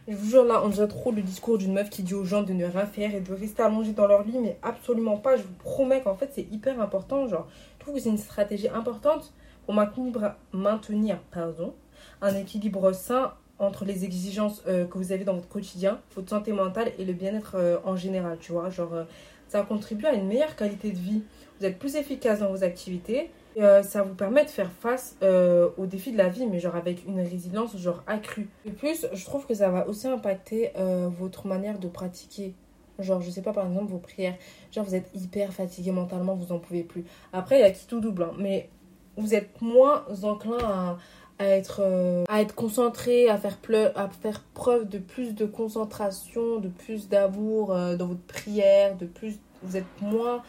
[0.07, 2.41] Je vous jure, là, on dirait trop le discours d'une meuf qui dit aux gens
[2.41, 5.37] de ne rien faire et de rester allongé dans leur lit, mais absolument pas.
[5.37, 7.27] Je vous promets qu'en fait, c'est hyper important.
[7.27, 9.33] Genre, je trouve que c'est une stratégie importante
[9.65, 11.75] pour maintenir, pardon,
[12.21, 16.53] un équilibre sain entre les exigences euh, que vous avez dans votre quotidien, votre santé
[16.53, 18.69] mentale et le bien-être euh, en général, tu vois.
[18.69, 19.03] Genre, euh,
[19.47, 21.21] ça contribue à une meilleure qualité de vie.
[21.59, 25.69] Vous êtes plus efficace dans vos activités euh, ça vous permet de faire face euh,
[25.77, 28.47] aux défis de la vie, mais genre avec une résilience genre accrue.
[28.65, 32.53] Et plus, je trouve que ça va aussi impacter euh, votre manière de pratiquer.
[32.99, 34.35] Genre, je sais pas, par exemple, vos prières.
[34.71, 37.05] Genre, vous êtes hyper fatigué mentalement, vous en pouvez plus.
[37.33, 38.69] Après, il y a qui tout double, hein, mais
[39.17, 40.97] vous êtes moins enclin
[41.39, 41.81] à, être,
[42.27, 43.57] à être concentré, à faire,
[43.95, 49.39] à faire preuve de plus de concentration, de plus d'amour dans votre prière, de plus.
[49.63, 50.41] Vous êtes moins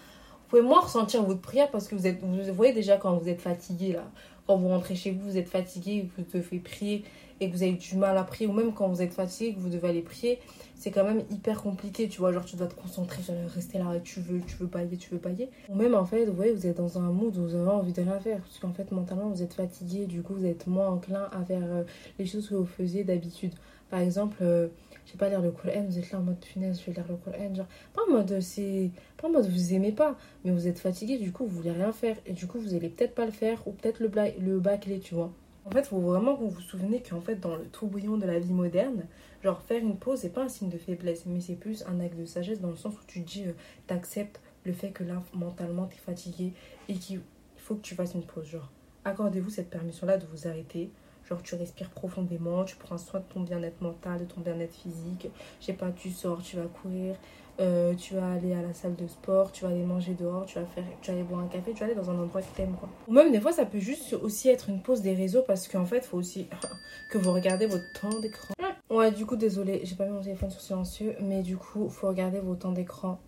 [0.51, 3.41] pouvez moins ressentir votre prière parce que vous êtes vous voyez déjà quand vous êtes
[3.41, 4.11] fatigué là.
[4.47, 7.05] Quand vous rentrez chez vous vous êtes fatigué vous devez prier
[7.39, 8.49] et que vous avez du mal à prier.
[8.49, 10.41] Ou même quand vous êtes fatigué que vous devez aller prier
[10.75, 12.33] c'est quand même hyper compliqué tu vois.
[12.33, 13.93] Genre tu dois te concentrer sur rester là.
[14.03, 16.67] Tu veux tu veux bailler tu veux bailler ou même en fait vous voyez vous
[16.67, 18.41] êtes dans un mood où vous avez envie de rien faire.
[18.41, 20.07] Parce qu'en fait mentalement vous êtes fatigué.
[20.07, 21.85] Du coup vous êtes moins enclin à faire euh,
[22.19, 23.53] les choses que vous faisiez d'habitude.
[23.89, 24.69] Par exemple euh,
[25.07, 27.07] je sais pas lire le Coran, vous êtes là en mode punaise, je vais lire
[27.09, 30.67] le Coran, genre, pas en mode c'est, pas en mode vous aimez pas, mais vous
[30.67, 33.27] êtes fatigué, du coup vous voulez rien faire, et du coup vous allez peut-être pas
[33.27, 34.11] le faire, ou peut-être le,
[34.41, 35.33] le bâcler, tu vois.
[35.67, 38.39] En fait, faut vraiment que vous vous souvenez qu'en fait, dans le tourbillon de la
[38.39, 39.05] vie moderne,
[39.45, 42.19] genre faire une pause, c'est pas un signe de faiblesse, mais c'est plus un acte
[42.19, 43.53] de sagesse dans le sens où tu dis, euh,
[43.87, 46.53] t'acceptes le fait que là, mentalement, t'es fatigué
[46.89, 47.21] et qu'il
[47.57, 48.47] faut que tu fasses une pause.
[48.47, 48.71] Genre,
[49.05, 50.91] accordez-vous cette permission-là de vous arrêter,
[51.31, 55.29] Genre, tu respires profondément, tu prends soin de ton bien-être mental, de ton bien-être physique.
[55.61, 57.15] Je sais pas, tu sors, tu vas courir,
[57.61, 60.59] euh, tu vas aller à la salle de sport, tu vas aller manger dehors, tu
[60.59, 62.57] vas, faire, tu vas aller boire un café, tu vas aller dans un endroit que
[62.57, 62.89] t'aimes, quoi.
[63.07, 65.85] Ou même, des fois, ça peut juste aussi être une pause des réseaux parce qu'en
[65.87, 66.49] fait, il faut aussi
[67.11, 68.55] que vous regardez votre temps d'écran.
[68.91, 72.09] Ouais, du coup, désolé, j'ai pas mis mon téléphone sur silencieux, mais du coup, faut
[72.09, 73.21] regarder vos temps d'écran.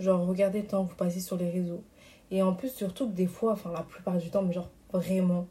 [0.00, 1.84] Genre, regardez le temps que vous passez sur les réseaux.
[2.30, 5.48] Et en plus, surtout que des fois, enfin, la plupart du temps, mais genre vraiment,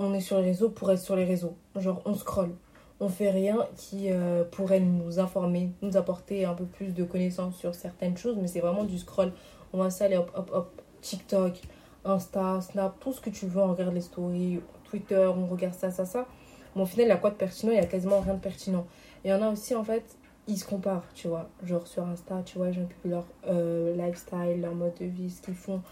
[0.00, 1.54] on est sur les réseaux pour être sur les réseaux.
[1.76, 2.54] Genre, on scrolle.
[3.00, 7.56] On fait rien qui euh, pourrait nous informer, nous apporter un peu plus de connaissances
[7.56, 9.32] sur certaines choses, mais c'est vraiment du scroll.
[9.72, 11.60] On va s'aller hop, hop, hop, TikTok,
[12.04, 13.60] Insta, Snap, tout ce que tu veux.
[13.60, 16.26] On regarde les stories, Twitter, on regarde ça, ça, ça.
[16.74, 17.72] Mais au final, il y a quoi de pertinent?
[17.72, 18.86] Il y a quasiment rien de pertinent.
[19.24, 21.48] Il y en a aussi, en fait, ils se comparent, tu vois.
[21.62, 25.42] Genre sur Insta, tu vois, gens publient leur euh, lifestyle, leur mode de vie, ce
[25.42, 25.82] qu'ils font,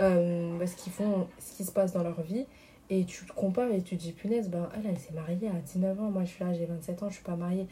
[0.00, 2.46] euh, ce qu'ils font, ce qui se passe dans leur vie.
[2.94, 5.58] Et tu te compares et tu te dis, punaise, ben, elle, elle s'est mariée à
[5.58, 6.10] 19 ans.
[6.10, 7.66] Moi, je suis là, j'ai 27 ans, je suis pas mariée.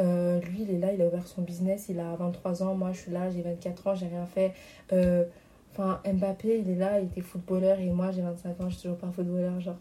[0.00, 2.74] Euh, lui, il est là, il a ouvert son business, il a 23 ans.
[2.74, 4.52] Moi, je suis là, j'ai 24 ans, j'ai rien fait.
[4.92, 5.24] Euh,
[5.72, 7.80] enfin, Mbappé, il est là, il était footballeur.
[7.80, 9.58] Et moi, j'ai 25 ans, je suis toujours pas footballeur.
[9.62, 9.78] Genre,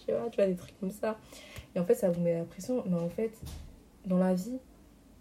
[0.00, 1.16] je sais pas, tu vois, des trucs comme ça.
[1.76, 2.82] Et en fait, ça vous met la pression.
[2.88, 3.30] Mais en fait,
[4.06, 4.58] dans la vie,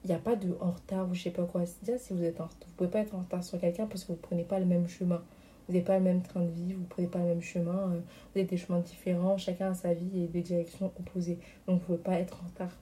[0.03, 1.61] il n'y a pas de en retard ou je sais pas quoi.
[1.83, 4.01] Déjà, si vous êtes en retard, vous pouvez pas être en retard sur quelqu'un parce
[4.03, 5.21] que vous ne prenez pas le même chemin.
[5.69, 7.91] Vous n'avez pas le même train de vie, vous ne prenez pas le même chemin,
[7.91, 11.37] euh, vous avez des chemins différents, chacun a sa vie et des directions opposées.
[11.67, 12.75] Donc vous ne pouvez pas être en retard,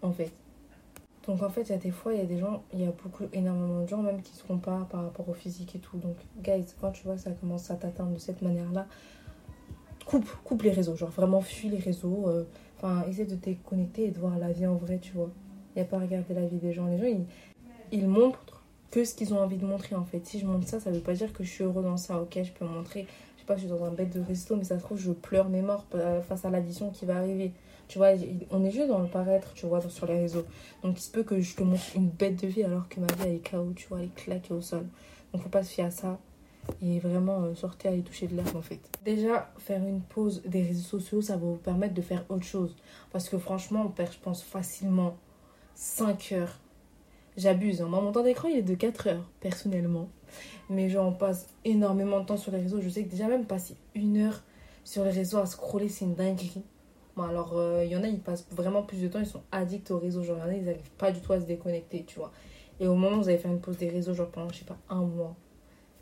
[0.00, 0.32] en fait.
[1.26, 2.86] Donc en fait, il y a des fois, il y a des gens, il y
[2.86, 5.98] a beaucoup, énormément de gens même qui se comparent par rapport au physique et tout.
[5.98, 8.86] Donc, guys, quand tu vois ça commence à t'atteindre de cette manière-là,
[10.06, 10.96] coupe, coupe les réseaux.
[10.96, 12.26] Genre vraiment fuis les réseaux.
[12.26, 12.44] Euh,
[12.78, 15.30] enfin, essaie de te connecter et de voir la vie en vrai, tu vois.
[15.76, 16.86] Il n'y a pas à regarder la vie des gens.
[16.86, 17.26] Les gens, ils,
[17.92, 18.59] ils montrent
[18.90, 20.26] que ce qu'ils ont envie de montrer en fait.
[20.26, 22.20] Si je montre ça, ça veut pas dire que je suis heureux dans ça.
[22.20, 24.64] Ok, je peux montrer, je sais pas, je suis dans un bête de resto, mais
[24.64, 27.52] ça se trouve, je pleure mes morts euh, face à l'addition qui va arriver.
[27.88, 28.10] Tu vois,
[28.50, 30.44] on est juste dans le paraître, tu vois, sur les réseaux.
[30.82, 33.06] Donc il se peut que je te montre une bête de vie alors que ma
[33.06, 34.86] vie elle est KO, tu vois, elle est claquée au sol.
[35.32, 36.18] Donc faut pas se fier à ça.
[36.82, 38.80] Et vraiment euh, sortir aller toucher de l'herbe en fait.
[39.04, 42.76] Déjà, faire une pause des réseaux sociaux, ça va vous permettre de faire autre chose.
[43.12, 45.16] Parce que franchement, on perd, je pense, facilement
[45.74, 46.60] 5 heures
[47.40, 47.82] j'abuse.
[47.82, 47.86] Hein.
[47.86, 50.08] Moi, mon temps d'écran, il est de 4 heures, personnellement.
[50.68, 52.80] Mais genre, on passe énormément de temps sur les réseaux.
[52.80, 54.42] Je sais que déjà même passer une heure
[54.84, 56.62] sur les réseaux à scroller, c'est une dinguerie.
[57.16, 59.42] Bon, alors, il euh, y en a, ils passent vraiment plus de temps, ils sont
[59.50, 60.22] addicts aux réseaux.
[60.22, 62.30] Genre, il y en a, ils n'arrivent pas du tout à se déconnecter, tu vois.
[62.78, 64.64] Et au moment où vous allez faire une pause des réseaux, genre pendant, je sais
[64.64, 65.36] pas, un mois,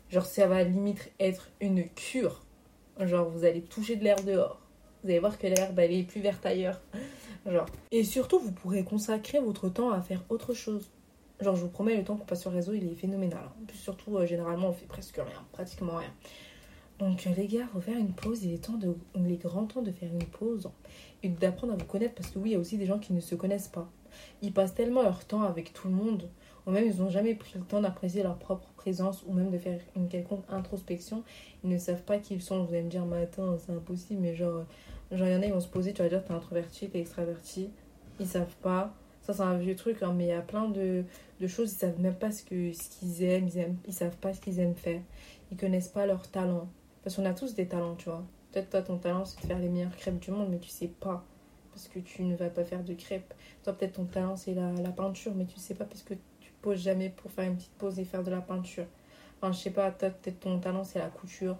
[0.09, 2.43] genre, ça va limite être une cure.
[2.99, 4.61] Genre, vous allez toucher de l'air dehors.
[5.03, 6.81] Vous allez voir que l'herbe, elle est plus verte ailleurs.
[7.45, 7.65] Genre.
[7.91, 10.91] Et surtout, vous pourrez consacrer votre temps à faire autre chose.
[11.41, 13.43] Genre, je vous promets, le temps qu'on passe sur le réseau, il est phénoménal.
[13.61, 16.11] En plus, surtout, euh, généralement, on fait presque rien, pratiquement rien.
[16.99, 18.43] Donc, euh, les gars, faut faire une pause.
[18.43, 20.69] Il est temps de, il est grand temps de faire une pause
[21.23, 23.13] et d'apprendre à vous connaître parce que oui, il y a aussi des gens qui
[23.13, 23.89] ne se connaissent pas.
[24.41, 26.29] Ils passent tellement leur temps avec tout le monde,
[26.65, 29.57] ou même ils n'ont jamais pris le temps d'apprécier leur propre présence ou même de
[29.57, 31.23] faire une quelconque introspection.
[31.63, 32.63] Ils ne savent pas qui ils sont.
[32.65, 34.65] Vous allez me dire, mais attends, c'est impossible, mais genre,
[35.11, 36.99] genre, il y en a, ils vont se poser, tu vas dire, t'es introverti, t'es
[36.99, 37.69] extraverti.
[38.19, 38.93] Ils savent pas.
[39.21, 41.03] Ça, c'est un vieux truc, hein, mais il y a plein de,
[41.39, 44.33] de choses, ils savent même pas ce qu'ils ce aiment, ils aiment, ils savent pas
[44.33, 45.01] ce qu'ils aiment faire.
[45.51, 46.69] Ils connaissent pas leurs talents.
[47.03, 48.23] Parce qu'on a tous des talents, tu vois.
[48.51, 50.87] Peut-être toi, ton talent, c'est de faire les meilleures crêpes du monde, mais tu sais
[50.87, 51.23] pas.
[51.71, 53.33] Parce que tu ne vas pas faire de crêpes.
[53.63, 56.51] Toi, peut-être ton talent, c'est la, la, peinture, mais tu sais pas parce que tu
[56.61, 58.85] poses jamais pour faire une petite pause et faire de la peinture.
[59.41, 61.57] Enfin, je sais pas, toi, peut-être ton talent, c'est la couture.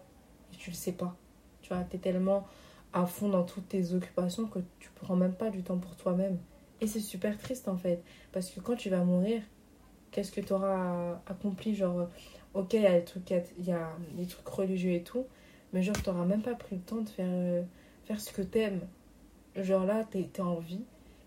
[0.54, 1.16] Et tu le sais pas.
[1.62, 2.48] Tu vois, t'es tellement
[2.92, 6.40] à fond dans toutes tes occupations que tu prends même pas du temps pour toi-même.
[6.82, 8.02] Et c'est super triste en fait.
[8.32, 9.42] Parce que quand tu vas mourir,
[10.12, 12.08] qu'est-ce que tu auras accompli Genre,
[12.54, 13.00] ok, il y a
[14.16, 15.26] des trucs, religieux et tout,
[15.74, 17.62] mais genre, tu n'auras même pas pris le temps de faire, euh,
[18.06, 18.82] faire ce que t'aimes.
[19.56, 20.84] Genre là, tu es, en vie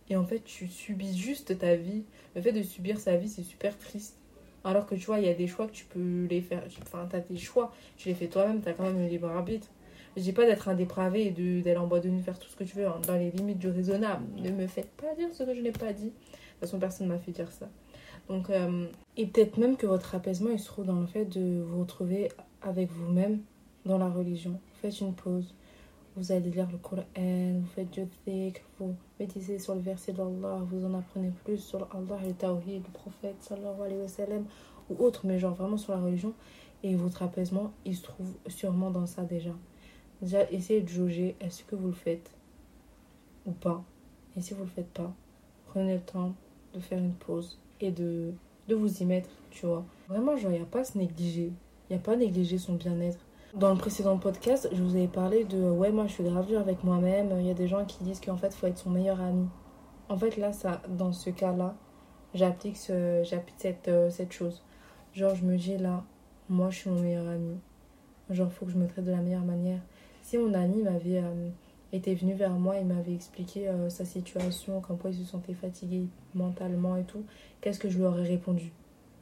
[0.08, 2.04] et en fait, tu subis juste ta vie.
[2.34, 4.16] Le fait de subir sa vie, c'est super triste.
[4.64, 6.62] Alors que tu vois, il y a des choix que tu peux les faire.
[6.82, 9.28] Enfin, tu as tes choix, tu les fais toi-même, tu as quand même le libre
[9.28, 9.68] arbitre.
[10.16, 12.56] Je dis pas d'être un dépravé et d'aller en boîte de nuit faire tout ce
[12.56, 14.24] que tu veux, hein, dans les limites du raisonnable.
[14.36, 16.06] Ne me faites pas dire ce que je n'ai pas dit.
[16.06, 17.68] De toute façon, personne ne m'a fait dire ça.
[18.28, 21.62] Donc, euh, et peut-être même que votre apaisement, il se trouve dans le fait de
[21.62, 22.28] vous retrouver
[22.60, 23.40] avec vous-même
[23.86, 24.60] dans la religion.
[24.80, 25.54] Faites une pause.
[26.14, 30.60] Vous allez lire le Coran, vous faites du dhikr, vous méditez sur le verset d'Allah,
[30.70, 34.44] vous en apprenez plus sur Allah, le tawhid, le prophète, sallallahu alayhi wa sallam,
[34.90, 36.34] ou autre, mais genre vraiment sur la religion.
[36.82, 39.52] Et votre apaisement, il se trouve sûrement dans ça déjà.
[40.22, 42.30] Déjà, essayez de jauger, est-ce que vous le faites
[43.44, 43.82] ou pas?
[44.36, 45.12] Et si vous le faites pas,
[45.66, 46.32] prenez le temps
[46.72, 48.32] de faire une pause et de,
[48.68, 49.84] de vous y mettre, tu vois.
[50.08, 51.52] Vraiment, genre, il n'y a pas à se négliger.
[51.90, 53.18] Il n'y a pas à négliger son bien-être.
[53.54, 56.84] Dans le précédent podcast, je vous avais parlé de ouais, moi je suis grave avec
[56.84, 57.34] moi-même.
[57.38, 59.46] Il y a des gens qui disent qu'en fait, il faut être son meilleur ami.
[60.08, 61.74] En fait, là, ça, dans ce cas-là,
[62.32, 64.62] j'applique ce, j'applique cette, euh, cette chose.
[65.12, 66.04] Genre, je me dis là,
[66.48, 67.58] moi je suis mon meilleur ami.
[68.30, 69.80] Genre, faut que je me traite de la meilleure manière.
[70.32, 71.50] Si mon ami m'avait euh,
[71.92, 75.52] était venu vers moi et m'avait expliqué euh, sa situation, comme quoi il se sentait
[75.52, 77.22] fatigué mentalement et tout,
[77.60, 78.72] qu'est-ce que je lui aurais répondu?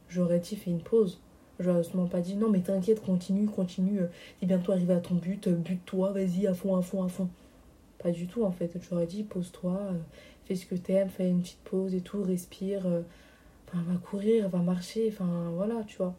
[0.07, 1.19] J'aurais dit fais une pause?
[1.59, 4.07] J'aurais seulement pas dit non mais t'inquiète, continue, continue, euh,
[4.39, 7.27] t'es bientôt arrivé à ton but, euh, bute-toi, vas-y à fond, à fond, à fond.
[8.01, 8.71] Pas du tout en fait.
[8.89, 9.81] J'aurais dit pose-toi,
[10.45, 12.87] fais ce que t'aimes, fais une petite pause et tout, respire,
[13.67, 16.15] enfin va courir, va marcher, enfin voilà, tu vois.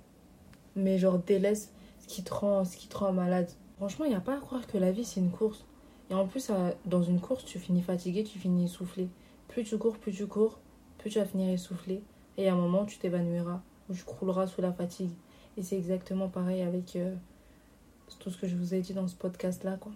[0.77, 3.49] Mais genre délaisse ce qui te rend, ce qui te rend malade.
[3.83, 5.65] Franchement, il n'y a pas à croire que la vie c'est une course.
[6.09, 6.53] Et en plus,
[6.87, 9.09] dans une course, tu finis fatigué, tu finis essoufflé.
[9.49, 10.61] Plus tu cours, plus tu cours,
[10.99, 12.01] plus tu vas finir essoufflé.
[12.39, 15.11] Et à un moment, tu t'évanouiras ou tu crouleras sous la fatigue.
[15.57, 17.13] Et c'est exactement pareil avec euh,
[18.21, 19.79] tout ce que je vous ai dit dans ce podcast-là.
[19.79, 19.91] quoi.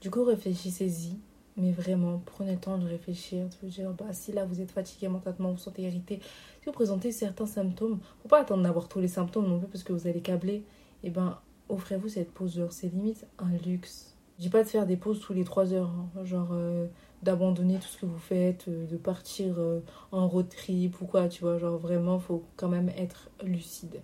[0.00, 1.16] Du coup, réfléchissez-y.
[1.56, 5.06] Mais vraiment, prenez le temps de réfléchir, de vous bah, si là vous êtes fatigué
[5.06, 6.18] mentalement, vous vous sentez irrité,
[6.58, 9.84] si vous présentez certains symptômes, faut pas attendre d'avoir tous les symptômes non plus parce
[9.84, 10.64] que vous allez câbler, et
[11.04, 14.16] eh ben offrez-vous cette pause C'est limite un luxe.
[14.38, 16.24] Je dis pas de faire des pauses tous les 3 heures, hein.
[16.24, 16.86] genre euh,
[17.22, 19.80] d'abandonner tout ce que vous faites, euh, de partir euh,
[20.12, 24.02] en road trip ou quoi, tu vois, genre vraiment, faut quand même être lucide.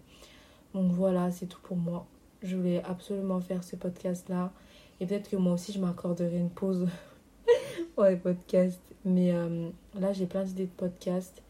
[0.73, 2.07] Donc voilà, c'est tout pour moi.
[2.43, 4.53] Je voulais absolument faire ce podcast-là.
[5.01, 6.89] Et peut-être que moi aussi, je m'accorderai une pause
[7.95, 8.81] pour les podcasts.
[9.05, 9.33] Mais
[9.99, 11.43] là, j'ai plein d'idées de podcasts.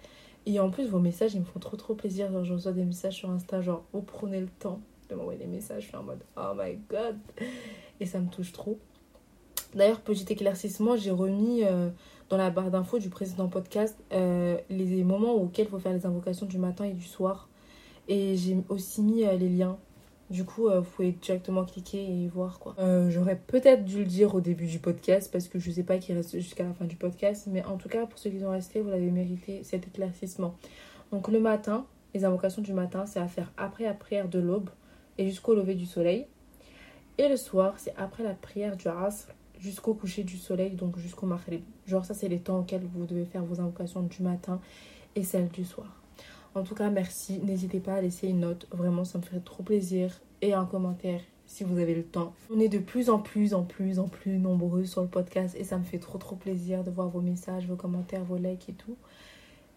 [0.45, 2.33] Et en plus, vos messages, ils me font trop trop plaisir.
[2.33, 4.81] Genre, je reçois des messages sur Insta, genre, vous prenez le temps
[5.13, 5.85] de m'envoyer des messages.
[5.85, 7.19] Je suis en mode, oh my god
[8.03, 8.79] et ça me touche trop.
[9.75, 11.89] D'ailleurs, petit éclaircissement, j'ai remis euh,
[12.29, 16.05] dans la barre d'infos du précédent podcast euh, les moments auxquels il faut faire les
[16.05, 17.49] invocations du matin et du soir.
[18.09, 19.79] Et j'ai aussi mis euh, les liens.
[20.31, 22.75] Du coup, vous pouvez directement cliquer et voir quoi.
[23.11, 26.15] J'aurais peut-être dû le dire au début du podcast parce que je sais pas qui
[26.15, 27.49] reste jusqu'à la fin du podcast.
[27.51, 30.55] Mais en tout cas, pour ceux qui sont restés, vous l'avez mérité cet éclaircissement.
[31.11, 34.71] Donc le matin, les invocations du matin, c'est à faire après la prière de l'aube
[35.19, 36.27] et jusqu'au lever du soleil.
[37.19, 41.27] Et le soir, c'est après la prière du Asr jusqu'au coucher du soleil, donc jusqu'au
[41.27, 41.63] Maghrib.
[41.87, 44.61] Genre, ça, c'est les temps auxquels vous devez faire vos invocations du matin
[45.15, 46.03] et celles du soir.
[46.55, 47.39] En tout cas, merci.
[47.41, 48.67] N'hésitez pas à laisser une note.
[48.73, 50.21] Vraiment, ça me ferait trop plaisir.
[50.41, 52.35] Et un commentaire si vous avez le temps.
[52.51, 55.65] On est de plus en plus, en plus, en plus nombreux sur le podcast et
[55.65, 58.73] ça me fait trop, trop plaisir de voir vos messages, vos commentaires, vos likes et
[58.73, 58.97] tout.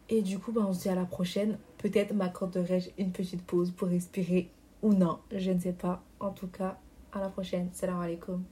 [0.08, 1.58] Et du coup, bah, on se dit à la prochaine.
[1.78, 4.50] Peut-être m'accorderai-je une petite pause pour respirer
[4.86, 5.19] ou non.
[5.32, 6.04] Je ne sais pas.
[6.19, 6.78] En tout cas,
[7.12, 7.69] à la prochaine.
[7.74, 8.43] Salam alaikum.